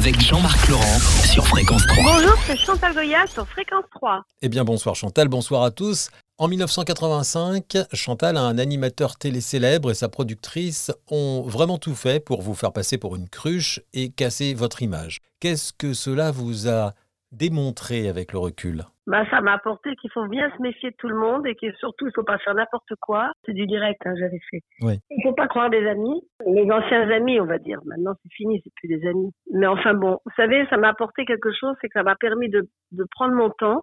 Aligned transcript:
avec 0.00 0.18
Jean-Marc 0.18 0.66
Laurent 0.68 0.98
sur 1.30 1.46
Fréquence 1.46 1.86
3. 1.86 2.02
Bonjour, 2.02 2.34
c'est 2.46 2.56
Chantal 2.56 2.94
Goya 2.94 3.26
sur 3.26 3.46
Fréquence 3.46 3.84
3. 3.94 4.24
Eh 4.40 4.48
bien 4.48 4.64
bonsoir 4.64 4.94
Chantal, 4.94 5.28
bonsoir 5.28 5.62
à 5.62 5.70
tous. 5.70 6.08
En 6.38 6.48
1985, 6.48 7.76
Chantal, 7.92 8.38
un 8.38 8.56
animateur 8.56 9.16
télé 9.16 9.42
célèbre 9.42 9.90
et 9.90 9.94
sa 9.94 10.08
productrice 10.08 10.90
ont 11.10 11.42
vraiment 11.42 11.76
tout 11.76 11.94
fait 11.94 12.18
pour 12.18 12.40
vous 12.40 12.54
faire 12.54 12.72
passer 12.72 12.96
pour 12.96 13.14
une 13.14 13.28
cruche 13.28 13.80
et 13.92 14.08
casser 14.08 14.54
votre 14.54 14.80
image. 14.80 15.18
Qu'est-ce 15.38 15.74
que 15.74 15.92
cela 15.92 16.30
vous 16.30 16.66
a 16.66 16.94
démontré 17.32 18.08
avec 18.08 18.32
le 18.32 18.38
recul 18.38 18.82
bah, 19.06 19.24
ça 19.28 19.40
m'a 19.40 19.54
apporté 19.54 19.96
qu'il 19.96 20.10
faut 20.12 20.26
bien 20.28 20.48
se 20.56 20.62
méfier 20.62 20.90
de 20.90 20.96
tout 20.96 21.08
le 21.08 21.16
monde 21.16 21.44
et 21.44 21.56
que 21.56 21.72
surtout 21.78 22.06
il 22.06 22.12
faut 22.14 22.22
pas 22.22 22.38
faire 22.38 22.54
n'importe 22.54 22.92
quoi. 23.00 23.32
C'est 23.44 23.54
du 23.54 23.66
direct, 23.66 24.00
hein, 24.06 24.14
j'avais 24.16 24.38
fait. 24.50 24.60
Oui. 24.82 25.00
Il 25.10 25.20
faut 25.24 25.32
pas 25.32 25.48
croire 25.48 25.68
des 25.68 25.84
amis, 25.88 26.22
les 26.46 26.70
anciens 26.70 27.10
amis, 27.10 27.40
on 27.40 27.44
va 27.44 27.58
dire. 27.58 27.80
Maintenant 27.86 28.12
c'est 28.22 28.32
fini, 28.32 28.60
c'est 28.62 28.72
plus 28.76 28.86
des 28.86 29.04
amis. 29.08 29.32
Mais 29.52 29.66
enfin 29.66 29.94
bon, 29.94 30.18
vous 30.24 30.32
savez, 30.36 30.64
ça 30.70 30.76
m'a 30.76 30.90
apporté 30.90 31.24
quelque 31.24 31.50
chose, 31.52 31.74
c'est 31.80 31.88
que 31.88 31.98
ça 31.98 32.04
m'a 32.04 32.14
permis 32.14 32.48
de, 32.50 32.68
de 32.92 33.04
prendre 33.10 33.34
mon 33.34 33.50
temps, 33.50 33.82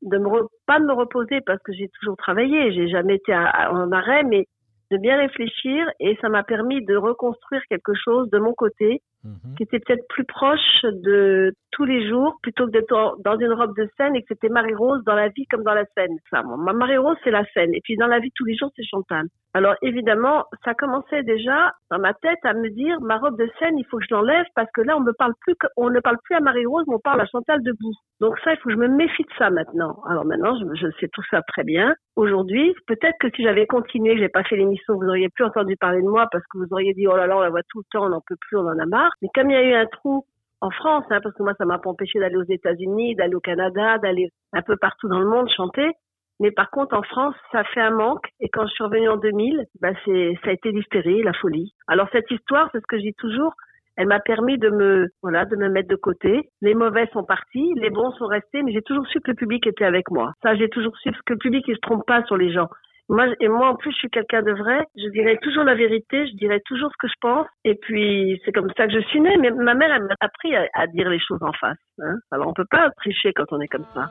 de 0.00 0.16
me 0.16 0.28
re- 0.28 0.48
pas 0.66 0.80
de 0.80 0.86
me 0.86 0.94
reposer 0.94 1.42
parce 1.42 1.60
que 1.62 1.74
j'ai 1.74 1.90
toujours 2.00 2.16
travaillé, 2.16 2.72
j'ai 2.72 2.88
jamais 2.88 3.16
été 3.16 3.34
à- 3.34 3.70
en 3.70 3.92
arrêt, 3.92 4.22
mais 4.24 4.46
de 4.90 4.96
bien 4.96 5.18
réfléchir 5.18 5.86
et 6.00 6.16
ça 6.22 6.30
m'a 6.30 6.42
permis 6.42 6.82
de 6.86 6.96
reconstruire 6.96 7.60
quelque 7.68 7.92
chose 7.94 8.30
de 8.30 8.38
mon 8.38 8.54
côté 8.54 9.02
Mhm. 9.24 9.54
qui 9.56 9.62
était 9.62 9.78
peut-être 9.78 10.06
plus 10.08 10.24
proche 10.24 10.82
de 10.82 11.52
tous 11.70 11.84
les 11.84 12.08
jours 12.08 12.36
plutôt 12.42 12.66
que 12.66 12.72
d'être 12.72 13.16
dans 13.24 13.38
une 13.38 13.52
robe 13.52 13.76
de 13.76 13.88
scène 13.96 14.16
et 14.16 14.20
que 14.22 14.26
c'était 14.28 14.48
Marie-Rose 14.48 15.02
dans 15.04 15.14
la 15.14 15.28
vie 15.28 15.46
comme 15.46 15.62
dans 15.62 15.74
la 15.74 15.84
scène. 15.96 16.16
Moi, 16.32 16.56
ma 16.56 16.72
Marie-Rose, 16.72 17.16
c'est 17.22 17.30
la 17.30 17.44
scène. 17.54 17.72
Et 17.72 17.80
puis 17.82 17.96
dans 17.96 18.08
la 18.08 18.18
vie 18.18 18.32
tous 18.34 18.44
les 18.44 18.56
jours, 18.56 18.70
c'est 18.76 18.84
Chantal. 18.84 19.26
Alors 19.54 19.74
évidemment, 19.82 20.44
ça 20.64 20.74
commençait 20.74 21.22
déjà 21.22 21.72
dans 21.90 21.98
ma 21.98 22.14
tête 22.14 22.38
à 22.42 22.52
me 22.54 22.68
dire, 22.70 23.00
ma 23.00 23.18
robe 23.18 23.38
de 23.38 23.48
scène, 23.58 23.78
il 23.78 23.84
faut 23.86 23.98
que 23.98 24.04
je 24.08 24.14
l'enlève 24.14 24.46
parce 24.54 24.70
que 24.72 24.80
là, 24.80 24.96
on 24.96 25.00
me 25.00 25.12
parle 25.12 25.34
plus, 25.40 25.54
on 25.76 25.90
ne 25.90 26.00
parle 26.00 26.18
plus 26.24 26.34
à 26.34 26.40
Marie-Rose, 26.40 26.84
mais 26.88 26.94
on 26.94 27.00
parle 27.00 27.20
à 27.20 27.26
Chantal 27.26 27.62
debout. 27.62 27.94
Donc 28.20 28.38
ça, 28.40 28.52
il 28.52 28.56
faut 28.58 28.68
que 28.70 28.74
je 28.74 28.80
me 28.80 28.88
méfie 28.88 29.24
de 29.24 29.32
ça 29.38 29.50
maintenant. 29.50 30.02
Alors 30.08 30.24
maintenant, 30.24 30.56
je, 30.58 30.64
je 30.74 30.90
sais 30.98 31.08
tout 31.12 31.22
ça 31.30 31.42
très 31.42 31.64
bien. 31.64 31.94
Aujourd'hui, 32.16 32.74
peut-être 32.86 33.16
que 33.20 33.28
si 33.36 33.42
j'avais 33.42 33.66
continué, 33.66 34.14
que 34.14 34.20
j'ai 34.20 34.28
pas 34.28 34.44
fait 34.44 34.56
l'émission, 34.56 34.94
vous 34.94 35.06
auriez 35.08 35.28
plus 35.28 35.44
entendu 35.44 35.76
parler 35.76 36.02
de 36.02 36.08
moi 36.08 36.26
parce 36.32 36.44
que 36.44 36.58
vous 36.58 36.68
auriez 36.70 36.92
dit, 36.94 37.06
oh 37.06 37.16
là 37.16 37.26
là, 37.26 37.36
on 37.36 37.40
la 37.40 37.50
voit 37.50 37.62
tout 37.68 37.78
le 37.78 37.84
temps, 37.90 38.06
on 38.06 38.10
n'en 38.10 38.20
peut 38.26 38.36
plus, 38.40 38.56
on 38.56 38.66
en 38.66 38.78
a 38.78 38.86
marre. 38.86 39.11
Mais 39.20 39.28
comme 39.34 39.50
il 39.50 39.54
y 39.54 39.56
a 39.56 39.62
eu 39.62 39.74
un 39.74 39.86
trou 39.86 40.24
en 40.60 40.70
France, 40.70 41.04
hein, 41.10 41.18
parce 41.22 41.34
que 41.34 41.42
moi, 41.42 41.54
ça 41.58 41.64
m'a 41.64 41.78
pas 41.78 41.90
empêché 41.90 42.20
d'aller 42.20 42.36
aux 42.36 42.44
États-Unis, 42.48 43.16
d'aller 43.16 43.34
au 43.34 43.40
Canada, 43.40 43.98
d'aller 43.98 44.30
un 44.52 44.62
peu 44.62 44.76
partout 44.76 45.08
dans 45.08 45.18
le 45.18 45.28
monde 45.28 45.50
chanter. 45.50 45.90
Mais 46.40 46.50
par 46.50 46.70
contre, 46.70 46.96
en 46.96 47.02
France, 47.02 47.34
ça 47.50 47.64
fait 47.64 47.80
un 47.80 47.90
manque. 47.90 48.26
Et 48.40 48.48
quand 48.48 48.66
je 48.66 48.72
suis 48.72 48.84
revenue 48.84 49.08
en 49.08 49.16
2000, 49.16 49.64
bah, 49.80 49.90
c'est, 50.04 50.38
ça 50.44 50.50
a 50.50 50.52
été 50.52 50.70
l'hystérie, 50.70 51.22
la 51.22 51.32
folie. 51.32 51.72
Alors 51.88 52.08
cette 52.12 52.30
histoire, 52.30 52.68
c'est 52.72 52.80
ce 52.80 52.86
que 52.88 52.96
je 52.96 53.02
dis 53.02 53.14
toujours. 53.14 53.54
Elle 53.96 54.06
m'a 54.06 54.20
permis 54.20 54.56
de 54.56 54.70
me, 54.70 55.08
voilà, 55.22 55.44
de 55.44 55.56
me 55.56 55.68
mettre 55.68 55.88
de 55.88 55.96
côté. 55.96 56.48
Les 56.62 56.74
mauvais 56.74 57.08
sont 57.12 57.24
partis, 57.24 57.74
les 57.76 57.90
bons 57.90 58.10
sont 58.12 58.26
restés, 58.26 58.62
mais 58.62 58.72
j'ai 58.72 58.82
toujours 58.82 59.06
su 59.08 59.20
que 59.20 59.30
le 59.32 59.36
public 59.36 59.66
était 59.66 59.84
avec 59.84 60.10
moi. 60.10 60.32
Ça, 60.42 60.54
j'ai 60.54 60.68
toujours 60.68 60.96
su 60.98 61.10
que 61.26 61.34
le 61.34 61.38
public, 61.38 61.64
il 61.68 61.74
se 61.74 61.80
trompe 61.80 62.06
pas 62.06 62.24
sur 62.24 62.36
les 62.36 62.52
gens. 62.52 62.68
Moi, 63.08 63.26
et 63.40 63.48
moi, 63.48 63.68
en 63.68 63.76
plus, 63.76 63.90
je 63.92 63.96
suis 63.96 64.10
quelqu'un 64.10 64.42
de 64.42 64.52
vrai. 64.52 64.80
Je 64.96 65.08
dirais 65.10 65.38
toujours 65.42 65.64
la 65.64 65.74
vérité. 65.74 66.26
Je 66.26 66.36
dirais 66.36 66.60
toujours 66.66 66.90
ce 66.90 66.96
que 66.98 67.08
je 67.08 67.18
pense. 67.20 67.46
Et 67.64 67.74
puis, 67.74 68.40
c'est 68.44 68.52
comme 68.52 68.70
ça 68.76 68.86
que 68.86 68.92
je 68.92 69.00
suis 69.08 69.20
née. 69.20 69.36
Mais 69.38 69.50
ma 69.50 69.74
mère, 69.74 69.92
elle 69.92 70.04
m'a 70.04 70.14
appris 70.20 70.54
à, 70.54 70.66
à 70.74 70.86
dire 70.86 71.08
les 71.08 71.20
choses 71.20 71.42
en 71.42 71.52
face. 71.52 71.78
Hein. 72.00 72.14
Alors, 72.30 72.48
on 72.48 72.54
peut 72.54 72.66
pas 72.70 72.90
tricher 72.96 73.32
quand 73.34 73.46
on 73.50 73.60
est 73.60 73.68
comme 73.68 73.86
ça. 73.94 74.10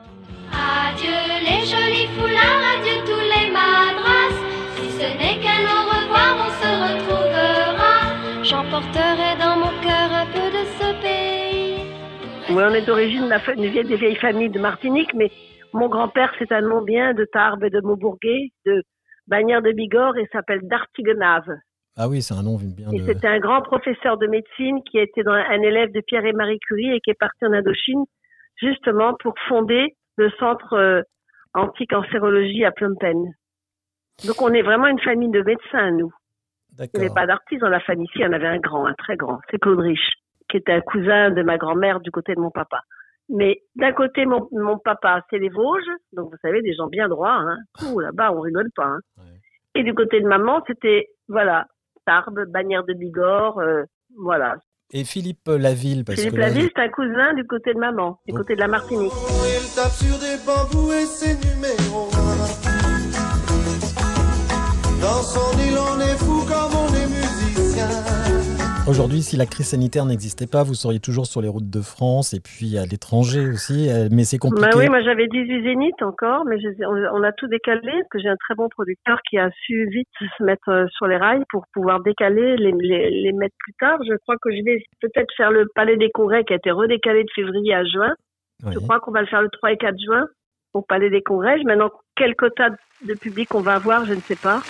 Adieu 0.52 1.22
les 1.40 1.64
jolis 1.66 2.06
foulards, 2.14 2.62
adieu 2.76 2.98
tous 3.04 3.26
les 3.34 3.50
madras. 3.50 4.30
Si 4.76 4.88
ce 4.90 5.06
n'est 5.18 5.38
qu'un 5.42 5.64
au 5.66 5.82
revoir, 5.90 6.32
on 6.46 6.50
se 6.60 6.70
retrouvera. 6.86 8.44
J'emporterai 8.44 9.36
dans 9.40 9.56
mon 9.56 9.72
cœur 9.80 10.08
un 10.12 10.26
peu 10.26 10.46
de 10.50 10.64
ce 10.78 10.88
pays. 11.02 11.86
Oui, 12.50 12.62
on 12.68 12.74
est 12.74 12.86
d'origine 12.86 13.28
des 13.56 13.96
vieilles 13.96 14.16
familles 14.16 14.50
de 14.50 14.58
Martinique, 14.58 15.14
mais 15.14 15.30
mon 15.72 15.88
grand-père, 15.88 16.32
c'est 16.38 16.52
un 16.52 16.60
nom 16.60 16.82
bien 16.82 17.14
de 17.14 17.24
Tarbes 17.24 17.64
et 17.64 17.70
de 17.70 17.80
Maubourguet, 17.80 18.50
de 18.66 18.82
Bagnères 19.26 19.62
de 19.62 19.72
Bigorre 19.72 20.16
et 20.16 20.26
s'appelle 20.32 20.60
Dartigenave. 20.62 21.48
Ah 21.96 22.08
oui, 22.08 22.22
c'est 22.22 22.34
un 22.34 22.42
nom 22.42 22.56
bien 22.56 22.90
Et 22.90 23.00
c'était 23.00 23.28
un 23.28 23.38
grand 23.38 23.60
professeur 23.62 24.16
de 24.16 24.26
médecine 24.26 24.82
qui 24.84 24.98
a 24.98 25.02
été 25.02 25.22
dans- 25.22 25.32
un 25.32 25.60
élève 25.62 25.92
de 25.92 26.00
Pierre 26.00 26.24
et 26.24 26.32
Marie 26.32 26.58
Curie 26.60 26.92
et 26.94 27.00
qui 27.00 27.10
est 27.10 27.18
parti 27.18 27.44
en 27.44 27.52
Indochine 27.52 28.04
justement 28.56 29.14
pour 29.20 29.34
fonder 29.48 29.94
le 30.16 30.30
centre 30.38 30.74
euh, 30.74 31.02
anti-cancérologie 31.54 32.64
à 32.64 32.72
Phnom 32.72 32.94
Penh. 32.98 33.32
Donc 34.26 34.40
on 34.40 34.52
est 34.52 34.62
vraiment 34.62 34.86
une 34.86 35.00
famille 35.00 35.30
de 35.30 35.42
médecins, 35.42 35.90
nous. 35.92 36.12
Il 36.78 36.88
n'y 36.94 37.04
avait 37.06 37.14
pas 37.14 37.26
d'artiste 37.26 37.60
dans 37.60 37.68
la 37.68 37.80
famille 37.80 38.06
ici, 38.06 38.18
il 38.20 38.22
y 38.22 38.26
en 38.26 38.32
avait 38.32 38.46
un 38.46 38.58
grand, 38.58 38.86
un 38.86 38.94
très 38.94 39.16
grand. 39.16 39.40
C'est 39.50 39.58
Claude 39.58 39.80
Rich, 39.80 40.12
qui 40.48 40.56
était 40.56 40.72
un 40.72 40.80
cousin 40.80 41.30
de 41.30 41.42
ma 41.42 41.58
grand-mère 41.58 42.00
du 42.00 42.10
côté 42.10 42.34
de 42.34 42.40
mon 42.40 42.50
papa. 42.50 42.80
Mais 43.34 43.62
d'un 43.76 43.92
côté, 43.92 44.26
mon, 44.26 44.46
mon 44.52 44.78
papa, 44.78 45.22
c'est 45.30 45.38
les 45.38 45.48
Vosges, 45.48 45.90
donc 46.12 46.30
vous 46.30 46.36
savez, 46.42 46.60
des 46.60 46.74
gens 46.74 46.86
bien 46.86 47.08
droits. 47.08 47.32
Hein. 47.34 47.56
Ouh, 47.86 47.98
là-bas, 47.98 48.30
on 48.32 48.40
rigole 48.40 48.68
pas. 48.76 48.84
Hein. 48.84 49.00
Ouais. 49.16 49.24
Et 49.74 49.82
du 49.82 49.94
côté 49.94 50.20
de 50.20 50.26
maman, 50.28 50.62
c'était, 50.66 51.08
voilà, 51.28 51.66
Tarbes, 52.04 52.44
Bagnères 52.48 52.84
de 52.84 52.92
Bigorre, 52.92 53.58
euh, 53.58 53.84
voilà. 54.22 54.56
Et 54.92 55.04
Philippe 55.04 55.48
Laville, 55.48 56.04
parce 56.04 56.18
Philippe 56.18 56.34
que 56.34 56.40
là, 56.40 56.48
Laville, 56.48 56.68
c'est 56.76 56.82
un 56.82 56.88
cousin 56.90 57.32
du 57.32 57.46
côté 57.46 57.72
de 57.72 57.78
maman, 57.78 58.20
du 58.26 58.34
Oh. 58.34 58.36
côté 58.36 58.54
de 58.54 58.60
la 58.60 58.68
Martinique. 58.68 59.12
Il 59.14 59.74
tape 59.74 59.92
sur 59.92 60.18
des 60.20 60.36
bambous 60.44 60.92
et 60.92 61.06
c'est 61.06 61.36
numéro 61.42 62.11
aujourd'hui, 68.92 69.22
si 69.22 69.38
la 69.38 69.46
crise 69.46 69.68
sanitaire 69.68 70.04
n'existait 70.04 70.46
pas, 70.46 70.62
vous 70.64 70.74
seriez 70.74 71.00
toujours 71.00 71.24
sur 71.24 71.40
les 71.40 71.48
routes 71.48 71.70
de 71.70 71.80
France 71.80 72.34
et 72.34 72.40
puis 72.40 72.76
à 72.76 72.84
l'étranger 72.84 73.48
aussi, 73.48 73.88
euh, 73.88 74.08
mais 74.10 74.24
c'est 74.24 74.36
compliqué. 74.36 74.68
Bah 74.70 74.76
oui, 74.76 74.88
moi 74.90 75.00
j'avais 75.00 75.28
18 75.28 75.62
zéniths 75.64 76.02
encore, 76.02 76.44
mais 76.44 76.56
on, 76.86 77.22
a 77.22 77.32
tout 77.32 77.46
décalé 77.46 77.80
parce 77.80 78.08
que 78.10 78.18
j'ai 78.18 78.28
un 78.28 78.36
très 78.36 78.54
bon 78.54 78.68
producteur 78.68 79.18
qui 79.28 79.38
a 79.38 79.50
su 79.64 79.88
vite 79.90 80.08
se 80.36 80.44
mettre 80.44 80.68
euh, 80.68 80.86
sur 80.90 81.06
les 81.06 81.16
rails 81.16 81.42
pour 81.48 81.64
pouvoir 81.72 82.02
décaler, 82.02 82.56
les, 82.58 82.72
les, 82.72 83.10
les 83.10 83.32
mettre 83.32 83.54
plus 83.58 83.72
tard. 83.80 83.98
Je 84.06 84.14
crois 84.18 84.36
que 84.42 84.50
je 84.50 84.62
vais 84.62 84.84
peut-être 85.00 85.32
faire 85.38 85.50
le 85.50 85.66
Palais 85.74 85.96
des 85.96 86.10
Congrès 86.10 86.44
qui 86.44 86.52
a 86.52 86.56
été 86.56 86.70
redécalé 86.70 87.24
de 87.24 87.30
février 87.34 87.74
à 87.74 87.84
juin. 87.84 88.12
Oui. 88.64 88.72
Je 88.74 88.78
crois 88.78 89.00
qu'on 89.00 89.12
va 89.12 89.22
le 89.22 89.26
faire 89.26 89.40
le 89.40 89.48
3 89.48 89.72
et 89.72 89.76
4 89.78 89.94
juin 89.98 90.26
au 90.74 90.82
Palais 90.82 91.08
des 91.08 91.22
Congrès. 91.22 91.56
Maintenant, 91.64 91.90
quel 92.14 92.36
quota 92.36 92.68
de 93.06 93.14
public 93.14 93.54
on 93.54 93.60
va 93.60 93.74
avoir, 93.74 94.04
je 94.04 94.12
ne 94.12 94.20
sais 94.20 94.36
pas. 94.36 94.60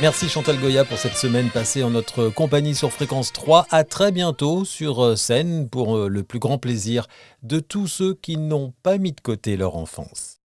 Merci 0.00 0.28
Chantal 0.28 0.60
Goya 0.60 0.84
pour 0.84 0.96
cette 0.96 1.16
semaine 1.16 1.50
passée 1.50 1.82
en 1.82 1.90
notre 1.90 2.28
compagnie 2.28 2.76
sur 2.76 2.92
Fréquence 2.92 3.32
3. 3.32 3.66
À 3.70 3.82
très 3.82 4.12
bientôt 4.12 4.64
sur 4.64 5.04
euh, 5.04 5.16
scène 5.16 5.68
pour 5.68 5.96
euh, 5.96 6.08
le 6.08 6.22
plus 6.22 6.38
grand 6.38 6.56
plaisir 6.56 7.08
de 7.42 7.58
tous 7.58 7.88
ceux 7.88 8.14
qui 8.14 8.36
n'ont 8.36 8.72
pas 8.84 8.98
mis 8.98 9.10
de 9.10 9.20
côté 9.20 9.56
leur 9.56 9.74
enfance. 9.74 10.37